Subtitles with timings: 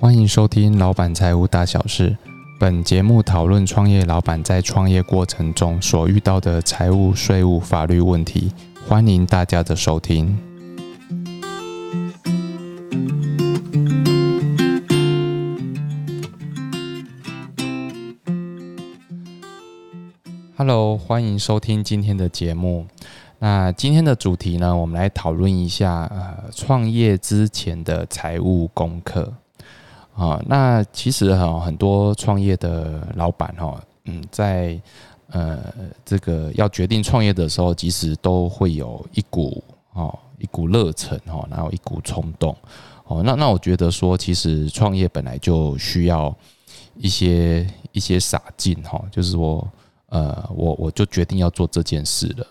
[0.00, 2.08] 欢迎收听《老板财务大小事》。
[2.58, 8.50] 本节目讨论创业老板在创业过程中所遇到的财务、税务、法律问题。
[8.88, 10.38] 欢迎大家的收听。
[20.56, 22.86] Hello，欢迎收听今天的节目。
[23.38, 29.34] 那今天的主题呢，我们来讨论一下呃，创业之前的财务功课。
[30.14, 34.78] 啊，那其实哈，很多创业的老板哈，嗯，在
[35.28, 35.58] 呃
[36.04, 42.54] 这个要决定创业的时候，其实都会有一股哦一股热忱哈，然后一股冲动
[43.06, 43.22] 哦。
[43.24, 46.36] 那那我觉得说，其实创业本来就需要
[46.96, 49.66] 一些一些洒劲哈，就是说
[50.10, 52.46] 呃，我我就决定要做这件事了，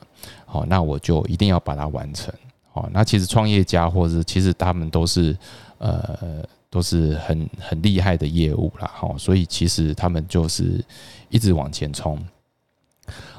[0.47, 2.33] 好，那我就一定要把它完成。
[2.71, 5.37] 好，那其实创业家或者其实他们都是
[5.77, 6.43] 呃。
[6.71, 10.83] 都是很很厉害的业务啦，哈，所以其实他们就是
[11.29, 12.23] 一直往前冲。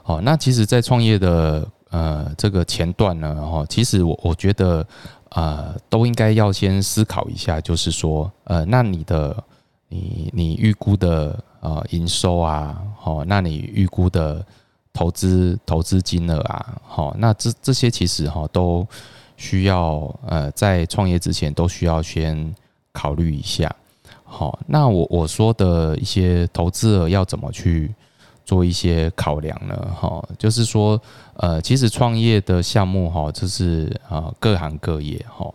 [0.03, 4.84] 好，那其实，在创业的呃这个前段呢，哈，其实我我觉得
[5.28, 9.45] 呃都应该要先思考一下，就是说，呃，那你的
[9.89, 14.45] 你你预估的呃营收啊，好，那你预估的
[14.92, 18.84] 投资投资金额啊，好，那这这些其实哈都
[19.36, 22.53] 需要呃在创业之前都需要先。
[22.92, 23.74] 考虑一下，
[24.24, 27.92] 好，那我我说的一些投资额要怎么去
[28.44, 29.77] 做一些考量呢？
[29.94, 31.00] 哈，就是说，
[31.34, 35.52] 呃，其实创业的项目哈，就是啊各行各业哈，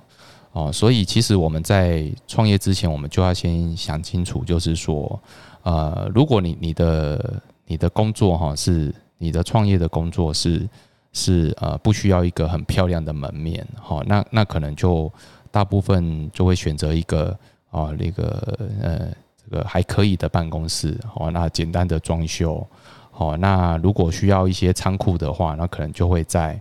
[0.53, 5.19] 哦，所以其实我们在创业之前，我们就要先想清楚，就是说，
[5.63, 10.67] 呃，如果你你的你的工作哈是你的创业的工作是
[11.15, 15.11] 是呃不需要一个很漂亮的门面，哈，那那可能就。
[15.51, 17.27] 大部分就会选择一个
[17.71, 19.09] 啊，那个呃，
[19.41, 21.31] 这个还可以的办公室哦。
[21.31, 22.67] 那简单的装修
[23.13, 23.37] 哦。
[23.37, 26.59] 那如果需要一些仓库的话，那可能就会在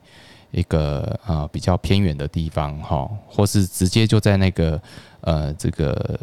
[0.52, 4.80] 一个啊比较偏远的地方哈，或是直接就在那个
[5.22, 6.20] 呃这个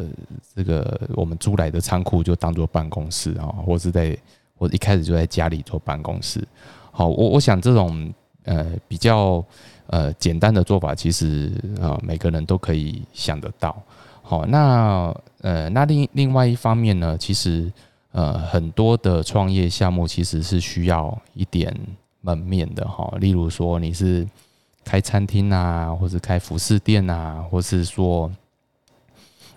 [0.56, 4.16] 这个我们租来的仓库就当做办公室啊，或是在
[4.56, 6.42] 或一开始就在家里做办公室。
[6.90, 8.10] 好，我我想这种
[8.44, 9.44] 呃比较。
[9.88, 13.76] 呃，简单的做法其实啊，每个人都可以想得到。
[14.22, 17.70] 好，那呃，那另另外一方面呢，其实
[18.12, 21.76] 呃，很多的创业项目其实是需要一点
[22.22, 23.12] 门面的哈。
[23.18, 24.26] 例如说，你是
[24.82, 28.30] 开餐厅啊，或者开服饰店啊，或是说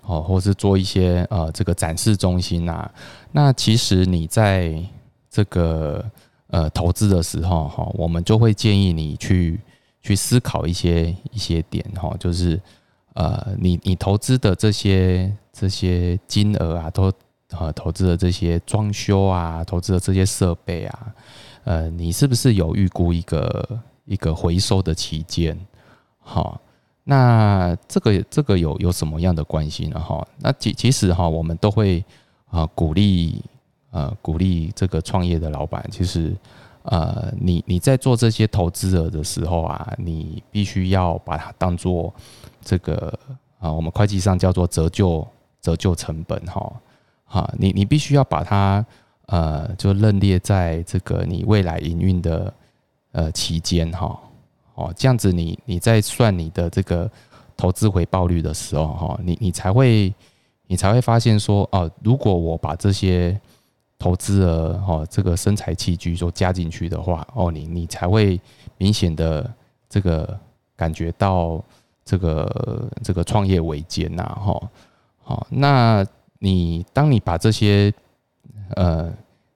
[0.01, 2.91] 哦，或是做一些呃这个展示中心啊。
[3.31, 4.83] 那其实你在
[5.29, 6.03] 这个
[6.55, 9.59] 呃投资的时候哈，我们就会建议你去。
[10.07, 12.61] 去思考一些一些点哈，就是
[13.15, 17.11] 呃，你你投资的这些这些金额啊，都
[17.49, 21.15] 呃投资的这些装修啊，投资的这些设备啊，
[21.63, 25.57] 呃，你是不是有预估一个一个回收的期间？
[26.19, 26.61] 好，
[27.03, 29.99] 那这个这个有有什么样的关系呢？
[29.99, 32.05] 哈，那其其实哈，我们都会
[32.51, 33.41] 啊鼓励
[33.95, 36.35] 呃鼓励这个创业的老板，其实。
[36.87, 42.13] 呃，你你在做这些投资额的时候啊，你必须要把它当做
[42.61, 43.11] 这个
[43.57, 45.27] 啊，我们会计上叫做折旧
[45.59, 46.71] 折旧成本哈，
[47.25, 48.85] 哈，你你必须要把它
[49.25, 52.53] 呃，就认列在这个你未来营运的
[53.13, 54.15] 呃期间哈，
[54.75, 57.09] 哦，这样子你你在算你的这个
[57.57, 60.13] 投资回报率的时候哈，你你才会
[60.67, 63.41] 你才会发现说哦，如果我把这些
[63.97, 68.39] 投资额哦，这个生财器具说加进去的话哦，你你才会
[68.77, 69.49] 明显的
[69.89, 70.37] 这个
[70.75, 71.63] 感觉到
[72.03, 74.69] 这个这个创业维艰呐哈
[75.23, 76.05] 好，那
[76.39, 77.91] 你当你把这些
[78.75, 79.11] 呃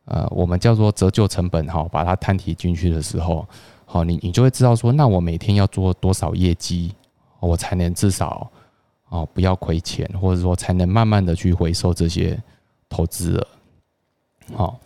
[0.05, 3.45] 呃我们叫做折旧成本哈，把它摊提进去的时候，
[3.85, 6.95] 好，你你就会知道说，那我每天要做多少业绩，
[7.39, 8.49] 我才能至少
[9.09, 12.41] 哦不要亏钱，或者说才能慢慢的去回收这些
[12.87, 13.47] 投资额。
[14.55, 14.79] 好，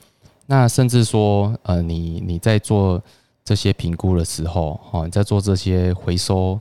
[0.46, 3.02] 那甚至说，呃，你你在做
[3.44, 6.60] 这些评估的时候，哈，你在做这些回收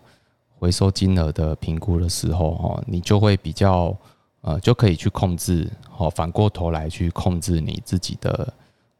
[0.58, 3.96] 回收金额的评估的时候，哈，你就会比较，
[4.42, 8.52] 呃，就可以去控制，好，反过头来去控制你自己的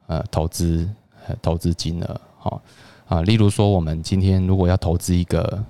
[0.06, 0.88] 呃投资
[1.26, 2.60] 呃投资金额，好
[3.06, 5.64] 啊，例如说，我们今天如果要投资一个，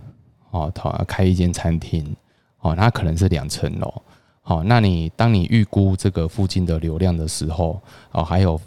[0.51, 2.17] 哦，投开一间餐厅，
[2.61, 4.03] 哦，那可能是两层楼。
[4.45, 7.81] 好，那你当你预估这个附近的流量的时候，
[8.11, 8.61] 哦，还有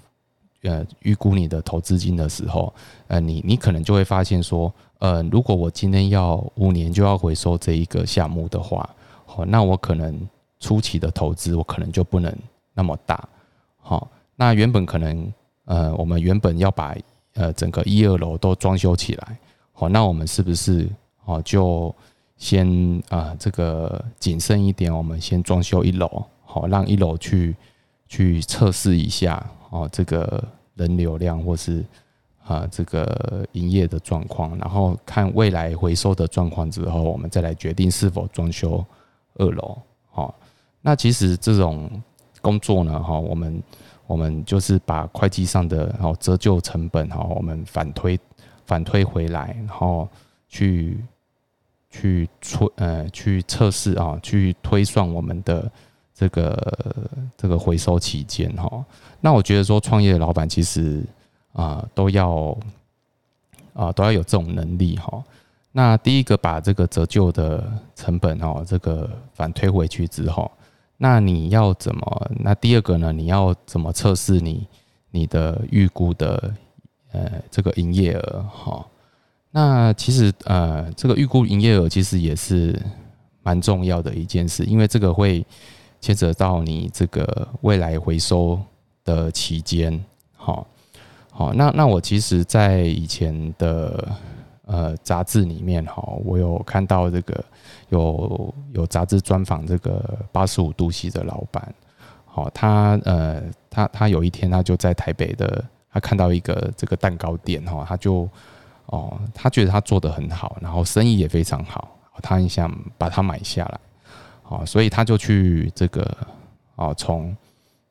[0.63, 2.73] 呃预估你的投资金的时候，
[3.07, 8.89] 呃，你你可能就会发现说，呃，如果我今天要五年就要回收这一个项目的话，
[9.25, 10.17] 好，那我可能
[10.61, 12.33] 初期的投资我可能就不能
[12.73, 13.27] 那么大，
[13.81, 15.33] 好，那原本可能
[15.65, 16.95] 呃，我们原本要把
[17.33, 19.37] 呃整个一二楼都装修起来，
[19.73, 20.87] 好，那我们是不是
[21.25, 21.93] 哦就
[22.37, 27.55] 先啊这个谨慎一点，我们先装修一楼，好，让一楼去
[28.07, 30.43] 去测试一下哦这个
[30.75, 31.83] 人流量或是
[32.43, 38.83] 啊这个营业的状况，然后看未来回收的状况之后，我们再来决定是否装修
[39.35, 39.77] 二楼，
[40.11, 40.35] 好。
[40.81, 41.89] 那其实这种
[42.41, 43.63] 工作呢，哈，我们
[44.05, 48.19] 我们就是把会计上的哦折旧成本哈，我们反推
[48.67, 50.07] 反推回来，然后
[50.47, 51.03] 去
[51.95, 55.71] 去测呃去测试啊，去推算我们的
[56.13, 58.83] 这个这个回收期间哈。
[59.21, 61.01] 那我觉得说创业的老板其实
[61.53, 62.57] 啊都要
[63.73, 65.23] 啊都要有这种能力哈。
[65.71, 67.63] 那第一个把这个折旧的
[67.95, 70.51] 成本哦这个反推回去之后。
[70.97, 72.31] 那你要怎么？
[72.39, 73.11] 那第二个呢？
[73.11, 74.65] 你要怎么测试你
[75.11, 76.53] 你的预估的
[77.11, 78.41] 呃这个营业额？
[78.43, 78.85] 哈，
[79.55, 82.77] 那其实呃这个预估营业额其实也是
[83.41, 85.45] 蛮重要的一件事，因为这个会
[86.01, 88.59] 牵扯到你这个未来回收
[89.05, 90.03] 的期间。
[90.35, 90.67] 好，
[91.31, 94.05] 好，那那我其实在以前的
[94.65, 97.41] 呃杂志里面哈，我有看到这个。
[97.89, 101.73] 有有杂志专访这个八十五度 C 的老板，
[102.25, 108.27] 好，他呃，他他有一天他就在台北的，他看到一个这个蛋糕店哈，他就
[108.87, 113.79] 哦，他觉得他做的很好，然后生意也非常好，他很想把它买下来，
[114.43, 116.17] 好，所以他就去这个
[116.75, 117.35] 哦，从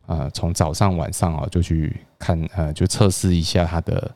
[0.06, 4.11] 呃从早上晚上哦就去看呃，就测试一下他的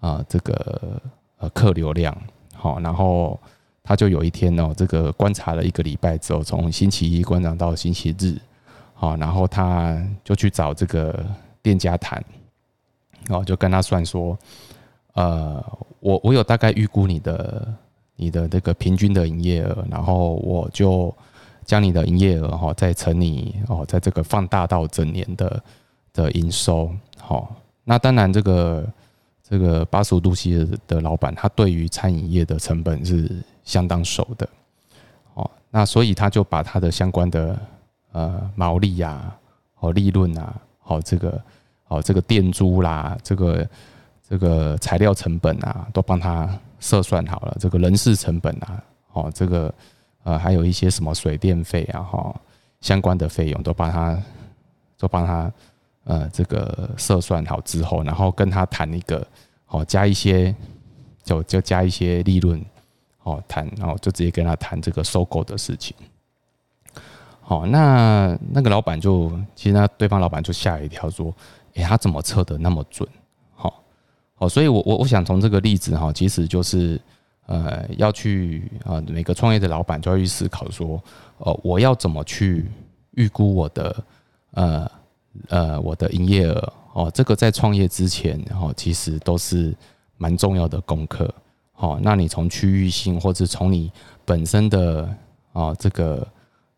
[0.00, 1.00] 啊这个
[1.38, 2.16] 呃客流量，
[2.54, 3.38] 好，然后。
[3.84, 8.36] 他就有一天哦，这个观察了一个礼拜之后，从星期一观察到星期日，
[8.92, 11.24] 好，然后他就去找这个
[11.62, 12.22] 店家谈，
[13.26, 14.38] 然后就跟他算说，
[15.14, 15.64] 呃，
[16.00, 17.74] 我我有大概预估你的
[18.16, 21.14] 你的这个平均的营业额，然后我就
[21.64, 25.62] 将你的营业额哈再乘以哦，在这个放大到整年的
[26.12, 28.86] 的营收，好，那当然这个
[29.42, 33.42] 这个八十五度 C 的的老板，他对于餐饮业的成本是。
[33.68, 34.48] 相当熟的，
[35.34, 37.60] 哦，那所以他就把他的相关的
[38.12, 39.30] 呃毛利呀、
[39.80, 41.42] 哦利润啊、哦这个
[41.88, 43.68] 哦这个店租啦、这个
[44.28, 46.48] 这个材料成本啊，都帮他
[46.80, 48.82] 测算好了，这个人事成本啊，
[49.12, 49.72] 哦这个
[50.24, 52.34] 呃还有一些什么水电费啊，哈
[52.80, 54.22] 相关的费用都帮他
[54.98, 55.52] 都帮他
[56.04, 59.26] 呃这个测算好之后，然后跟他谈一个
[59.68, 60.54] 哦加一些
[61.24, 62.64] 就就加一些利润。
[63.24, 65.94] 哦，谈，然后就直接跟他谈这个收购的事情。
[67.42, 71.30] 好，那那个老板就，其实那对方老板就吓一跳，说
[71.76, 73.06] ：“哎，他怎么测的那么准？”
[74.38, 77.00] 哦，所以我我我想从这个例子哈，其实就是
[77.46, 81.02] 呃，要去啊，每个创业的老板就要去思考说，
[81.38, 82.66] 哦，我要怎么去
[83.12, 84.04] 预估我的
[84.52, 84.90] 呃
[85.48, 86.72] 呃我的营业额？
[86.94, 89.74] 哦，这个在创业之前，哦，其实都是
[90.16, 91.32] 蛮重要的功课。
[91.72, 93.92] 好，那你从区域性，或者从你
[94.24, 95.08] 本身的
[95.52, 96.26] 啊这个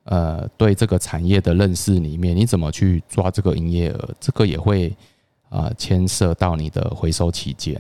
[0.04, 4.10] 呃对这个产业的认识里面，你怎么去抓这个营业额？
[4.20, 4.94] 这个也会
[5.50, 7.78] 啊牵涉到你的回收期间。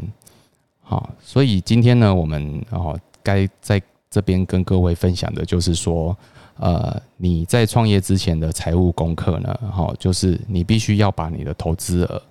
[0.82, 6.14] 好，所以今天呢，我们哦该在这边跟各位分享的就是说，
[6.58, 12.22] 呃，你在创业之前的财务功课呢，哈，就是你必须要把你的投资额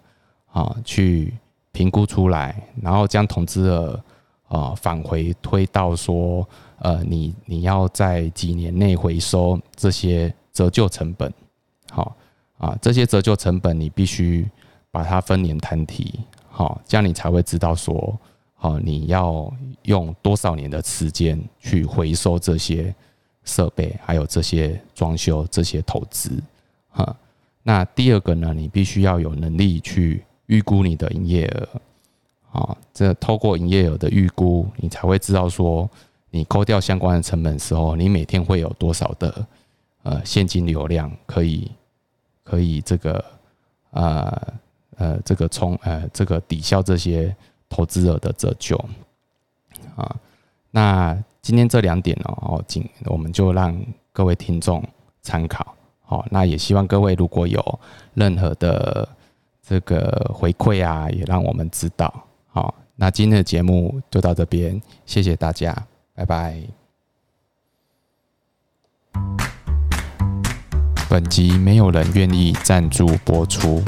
[0.51, 1.33] 啊去
[1.71, 3.99] 评估出来，然后将投资额。
[4.49, 6.43] 啊，返回推到说，
[6.79, 11.31] 呃，你你要在几年内回收这些折旧成本，
[11.91, 12.15] 好
[12.57, 14.49] 啊，这些折旧成本你必须
[14.91, 16.19] 把它分年摊提，
[16.49, 18.17] 好，这样你才会知道说，
[18.55, 19.51] 好，你要
[19.83, 22.93] 用多少年的时间去回收这些
[23.43, 26.41] 设备，还有这些装修这些投资，
[26.89, 27.15] 哈。
[27.61, 31.69] 那第二个呢，你必须要有能力去预估你的营业额。
[32.51, 35.87] 啊，这透过营业额的预估，你才会知道说，
[36.31, 39.45] 你扣掉相关的成本时候，你每天会有多少的
[40.01, 41.69] 呃现金流量可以
[42.43, 43.23] 可以这个
[43.91, 44.35] 呃
[44.99, 47.35] 呃这个冲呃这个抵消这些
[47.67, 48.77] 投资者的折旧
[49.95, 50.15] 啊。
[50.69, 53.75] 那今天这两点呢哦，仅我们就让
[54.13, 54.83] 各位听众
[55.23, 55.75] 参考。
[56.03, 57.79] 好，那也希望各位如果有
[58.13, 59.07] 任何的
[59.63, 62.13] 这个回馈啊，也让我们知道。
[62.47, 65.75] 好，那今天的节目就到这边，谢谢大家，
[66.13, 66.61] 拜拜。
[71.09, 73.81] 本集没有人愿意赞助播出。